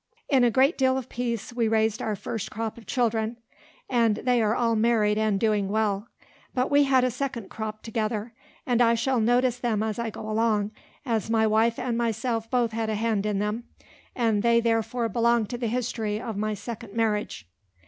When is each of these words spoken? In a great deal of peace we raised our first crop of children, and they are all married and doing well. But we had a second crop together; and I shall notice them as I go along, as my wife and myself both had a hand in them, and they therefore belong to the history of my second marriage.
In 0.29 0.43
a 0.43 0.49
great 0.49 0.79
deal 0.79 0.97
of 0.97 1.09
peace 1.09 1.53
we 1.53 1.67
raised 1.67 2.01
our 2.01 2.15
first 2.15 2.49
crop 2.49 2.75
of 2.79 2.87
children, 2.87 3.37
and 3.87 4.15
they 4.15 4.41
are 4.41 4.55
all 4.55 4.75
married 4.75 5.19
and 5.19 5.39
doing 5.39 5.69
well. 5.69 6.07
But 6.55 6.71
we 6.71 6.85
had 6.85 7.03
a 7.03 7.11
second 7.11 7.49
crop 7.51 7.83
together; 7.83 8.33
and 8.65 8.81
I 8.81 8.95
shall 8.95 9.19
notice 9.19 9.57
them 9.59 9.83
as 9.83 9.99
I 9.99 10.09
go 10.09 10.27
along, 10.27 10.71
as 11.05 11.29
my 11.29 11.45
wife 11.45 11.77
and 11.77 11.99
myself 11.99 12.49
both 12.49 12.71
had 12.71 12.89
a 12.89 12.95
hand 12.95 13.27
in 13.27 13.37
them, 13.37 13.65
and 14.15 14.41
they 14.41 14.59
therefore 14.59 15.07
belong 15.07 15.45
to 15.45 15.57
the 15.59 15.67
history 15.67 16.19
of 16.19 16.35
my 16.35 16.55
second 16.55 16.95
marriage. 16.95 17.47